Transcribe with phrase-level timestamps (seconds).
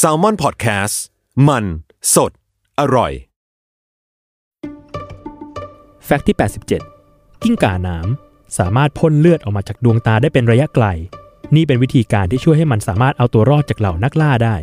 [0.00, 0.94] s a l ม o n PODCAST
[1.48, 1.64] มัน
[2.14, 2.32] สด
[2.80, 3.12] อร่อย
[6.04, 6.36] แฟกต์ที่
[6.88, 10.86] 87 กิ้งก่าน้ำสามารถพ่นเลือดออกมาจากดวงตาได้เป็นระยะไกล
[11.54, 14.56] นี่เป็นวิธีการที่ช่วยให้มันสามารถเอาตัวรอดจากเหล่านักล่าได้